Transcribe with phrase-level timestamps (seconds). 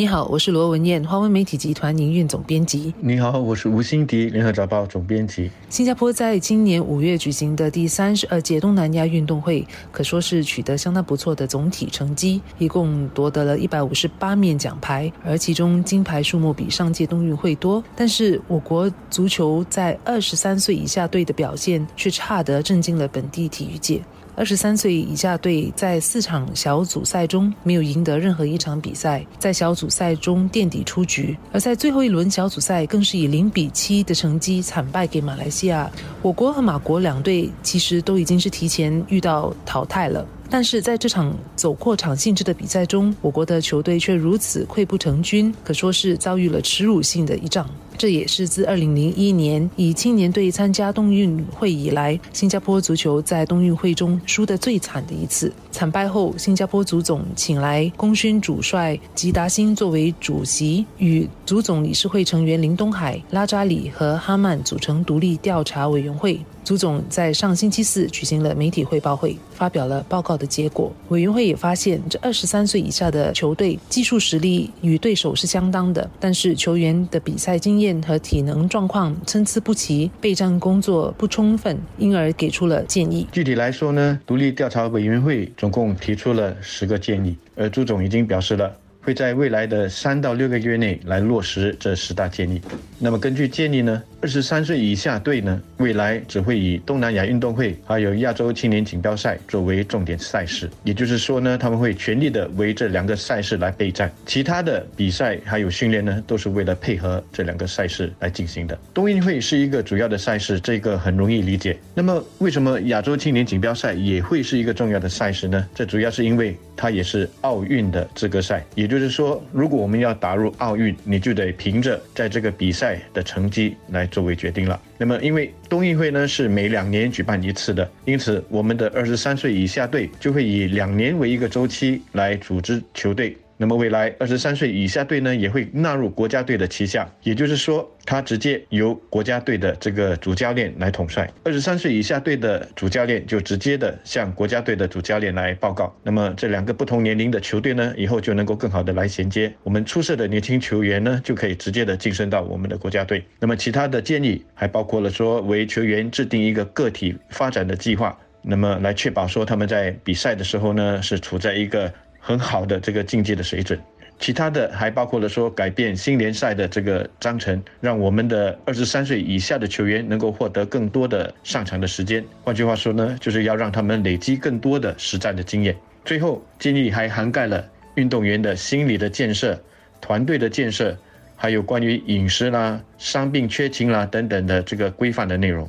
[0.00, 2.94] 你好，我是罗文燕，华文媒体集团营运总编辑。
[3.00, 5.50] 你好，我是吴欣迪，联合早报总编辑。
[5.68, 9.62] 新加坡在今年五月举行的第三十二届东南亚运动会，
[9.92, 17.84] 可说是取得相当不错的总体成绩，一共夺得了一百五十八面奖牌，而其中金牌数目比上届冬运会多。
[17.94, 24.00] 但是，我国足球在二十三岁以下队的表现却差得震惊了本地体育界。
[24.36, 35.90] 二十三岁以下队在四场小组赛中没有赢得任何一场比赛，在小组赛中垫底出局，而在最后一轮小组赛更是以零比七的成绩惨败给马来西亚。
[36.22, 47.64] 我国和马国两队其实都已经是提前遇到淘汰了，但是在这场走过场性质的比赛中，我国的球队却如此溃不成军，可说是遭遇了耻辱性的一仗。
[47.96, 55.52] 这也是自二零零一年以青年队参加冬运会以来，新加坡足球在冬运会中输得最惨的一次。
[55.70, 66.40] 惨败后，新加坡足总请来功勋主帅吉达辛作为主席，与足总理事会成员林东海、拉扎里和哈曼组成独立调查委员会。
[66.70, 70.92] 朱总在上星期四举行了媒体汇报会，发表了报告的结果。
[71.08, 83.26] 委员会也发现，这二十三岁以下的球队技术实力与对手是相当的，但是球员的比赛经验和体能状况参差不齐，备战工作不充分，因而给出了建议。
[83.32, 88.72] 具体来说呢，独立调查委员会总共提出了十个建议，而朱总已经表示了。
[89.02, 92.60] 会在未来的三到六个月内来落实这十大建议。
[92.98, 100.68] 那么根据建议呢，二十三岁以下队呢，未来只会以东南亚运动会还有亚洲青年锦标赛作为重点赛事。
[100.84, 108.78] 也就是说呢，他们会全力的为这两个赛事来备战，其他的比赛还有训练呢，都是为了配合这两个赛事来进行的。
[108.92, 111.74] 冬运会是一个主要的赛事，这个很容易理解。
[111.94, 115.66] 那么为什么亚洲青年锦标赛也会是一个重要的赛事呢？
[115.74, 118.90] 这主要是因为它也是奥运的资格赛，也。
[118.90, 124.78] 就就是说，如果我们要打入奥运，你就得凭着在这个比赛的成绩来作为决定了。
[124.98, 133.34] 那么，因为冬运会呢是每两年举办一次的，因此我们的二十三岁以下队就会以两年为一个周期来组织球队。
[133.62, 141.30] 那么未来二十三岁以下队呢，也会纳入国家队的旗下，也就是说，他直接由国家队的这个主教练来统帅。
[141.44, 145.94] 二十三岁以下队的主教练就直接的向国家队的主教练来报告。
[146.02, 149.52] 那么这两个不同年龄的球队呢，以后就能够更好的来衔接。
[149.62, 153.22] 我们出色的年轻球员呢，就可以直接的晋升到我们的国家队。
[153.38, 161.92] 那么其他的建议还包括了说，为球员制定一个个体发展的计划，那么来确保说他们在比赛的时候呢，是处在一个。
[162.20, 163.78] 很好的这个境界的水准，
[164.18, 172.24] 其他的还包括了说改变新联赛的这个章程，让我们的二十三岁以下的球员能够获得更多的上场的时间。
[172.42, 175.74] 换句话说呢，就是要让他们累积更多的实战的经验。
[176.04, 179.60] 最后建议还涵盖了运动员的心理的建设、
[180.00, 180.96] 团队的建设，
[181.36, 185.68] 还有关于饮食啦、伤病缺勤啦等等的这个规范的内容。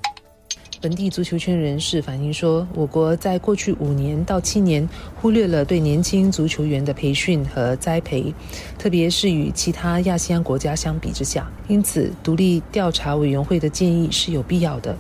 [0.82, 8.34] 本地足球圈人士反映说，我国在过去五年到七年忽略了对年轻足球员的培训和栽培，
[8.80, 14.98] 特别是与其他亚细安国家相比之下，因此独立调查委员会的建议是有必要的。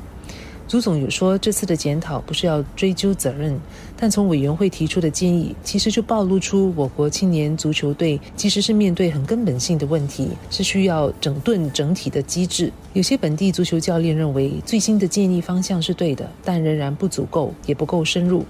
[0.71, 3.59] 朱总有说，这次的检讨不是要追究责任，
[3.97, 12.71] 但从委员会提出的建议，其实就暴露出我国青年足球队其实是面对很根本性的问题，是需要整顿整体的机制。
[12.93, 18.45] 有些本地足球教练认为，最新的建议方向是对的，但仍然不足够，也不够深入。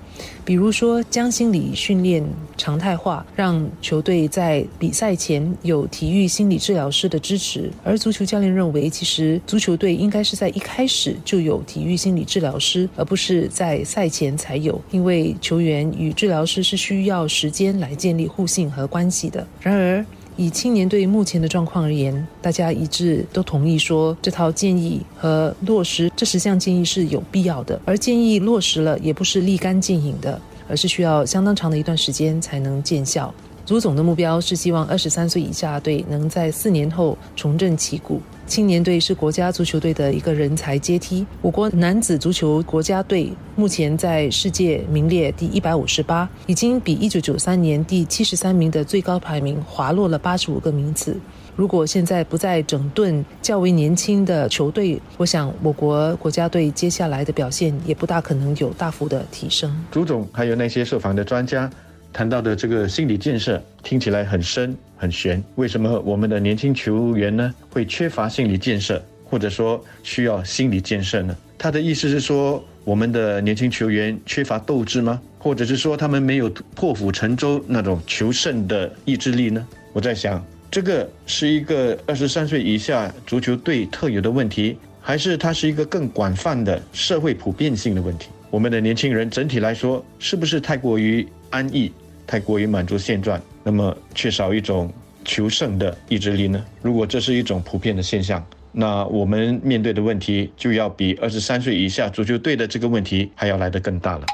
[0.45, 2.23] 比如说，将心理训练
[2.55, 7.71] 常态化，让球队在比赛前有体育心理治疗师的支持。
[7.83, 12.10] 而足球教练认为，其实足球队应该是在一开始就有体育心。
[12.11, 19.47] 心理治疗师，而不是在赛前才有，因为球员与治疗师是需要时间来建立互信和关系的。
[19.61, 20.05] 然而，
[20.35, 27.79] 以青年队目前的状况而言，大家一致都同意说，这套建议和落实这十项建议是有必要的。
[27.85, 30.37] 而建议落实了，也不是立竿见影的，
[30.67, 33.33] 而是需要相当长的一段时间才能见效。
[33.71, 38.21] 朱总的目标是希望二十三岁以下队能在四年后重振旗鼓。
[38.45, 41.25] 青年队是国家足球队的一个人才阶梯。
[41.41, 51.15] 我国男子足球国家队目前在世界名列第一百五十八，已经比一九九三年第七十三名的最高排名滑落了八十五个名次。
[51.55, 59.73] 如果现在不再整顿较为年轻的球队，我想我国国家队接下来的表现也不大可能有大幅的提升。
[59.89, 61.71] 朱总还有那些受访的专家。
[62.13, 69.01] 谈到的这个心理建设听起来很深很玄，为什么我们的年轻球员呢会缺乏心理建设？
[69.23, 71.33] 或者说需要心理建设呢？
[71.57, 75.21] 他的意思是说，我们的年轻球员缺乏斗志吗？
[75.39, 79.65] 或者是说他们没有破釜沉舟那种求胜的意志力呢？
[79.93, 88.27] 我在想，这个是一个二十三岁以下足球队特有的问题，还是它是一个更广泛的社会普遍性的问题？
[88.51, 91.89] 我们的年轻人整体来说，是不是太过于安逸，
[92.27, 94.91] 太过于满足现状，那么缺少一种
[95.23, 96.63] 求胜的意志力呢？
[96.81, 104.25] 如果这是一种普遍的现象，那我们面对的问题就要比二十三岁以下足球队的这个问题还要来得更大了。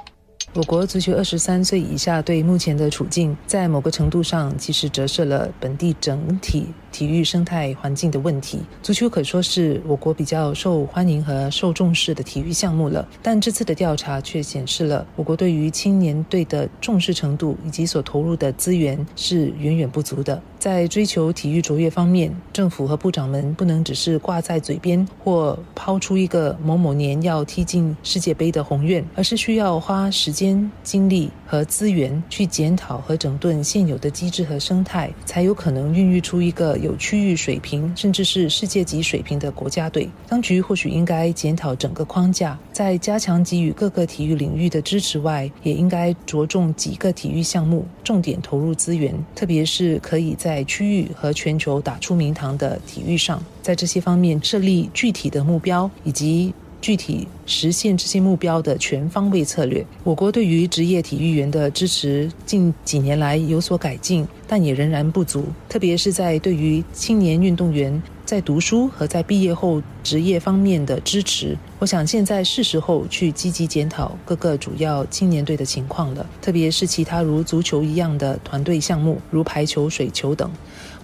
[0.57, 6.65] 我国足球二十三岁以下队目前的处境，在某个程度上其实折射了本地整体。
[6.89, 13.07] 体育生态环境的问题，足球可说是我国比较受欢迎和受重视的体育项目了。
[13.21, 20.42] 但这次的调查却显示了我国对于青年队的重视程度以及所投入的资源是远远不足的。
[20.68, 36.78] 在追求体育卓越方面，政府和部长们不能只是挂在嘴边或抛出一个某某年要踢进世界杯的宏愿，而是需要花时间、精力和资源去检讨和整顿现有的机制和生态，才有可能孕育出一个。
[36.80, 56.51] 有区域水平甚至是世界级水平的国家队，当局或许应该检讨整个框架，在加强给予各个体育领域的支持外，也应该着重几个体育项目，重点投入资源，特别是可以在在区域和全球打出名堂的体育上，在这些方面设立具体的目标以及。
[56.80, 59.83] 具体实现这些目标的全方位策略。
[60.04, 65.44] 我国对于职业体育员的支持近几年来有所改进，但也仍然不足。
[65.68, 76.26] 特别是在对于青年运动员在读书和在毕业后职业方面的支持，我想现在是时候去积极检讨各个主要青年队的情况了。
[76.42, 80.52] 特别是其他如足球一样的团队项目，如排球、水球等。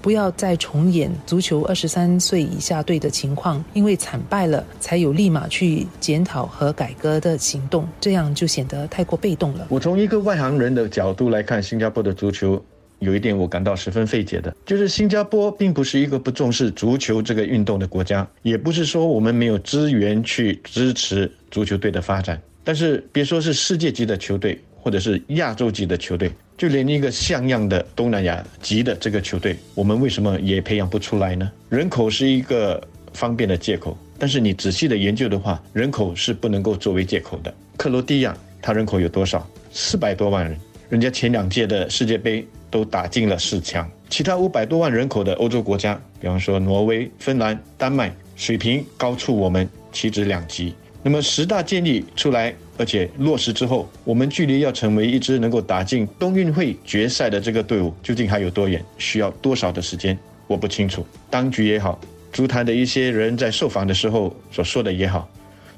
[0.01, 9.65] 不要再重演足球二十三岁以下队的情况，因为惨败了才有立马去检讨和改革的行动，这样就显得太过被动了。
[9.69, 12.61] 我从一个外行人的角度来看新加坡的足球，
[13.03, 24.59] 有一点我感到十分费解的，就是新加坡并不是一个不重视足球这个运动的国家，也不是说我们没有资源去支持足球队的发展，但是别说是世界级的球队。
[24.83, 31.49] 或者是亚洲级的球队，就连一个像样的东南亚级的这个球队，我们为什么也培养不出来呢？
[31.69, 37.53] 人口是一个方便的借口，但是你仔细的研究的话，人口是不能够作为借口的。
[37.77, 39.47] 克罗地亚，它人口有多少？
[39.71, 40.59] 四百多万人，
[40.89, 43.87] 人家前两届的世界杯都打进了四强。
[44.09, 50.73] 其他五百多万人口的欧洲国家，比方说挪威、芬兰、丹麦，水平高出我们岂止两级。
[51.03, 52.51] 那么十大建立出来。
[52.75, 58.83] 而且落实之后，我们距离要成为一支能够打进冬运会决赛的这个队伍，究竟还有多远？
[58.97, 60.17] 需要多少的时间？
[60.47, 61.05] 我不清楚。
[61.29, 65.29] 当局也好，足坛的一些人在受访的时候所说的也好，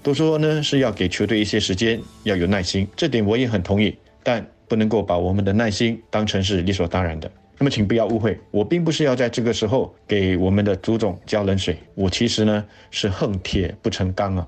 [0.02, 2.88] 都说呢是要给球队一些时间，要有耐心。
[2.96, 3.94] 这点我也很同意，
[4.24, 7.32] 但不能够把我们的耐心当成是理所当然的。
[7.58, 14.46] 那么，请不要误会，我并不是要在这个时候给我们的足总浇冷水，我其实呢是恨铁不成钢啊。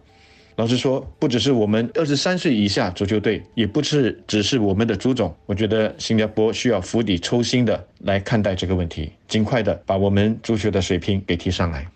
[0.57, 5.33] 老实说，不只是我们二十三岁以下足球队，也不是只是我们的足总。
[5.45, 11.87] 我觉得新加坡需要釜底抽薪的来看待这个问题，尽快的把我们足球的水平给提上来。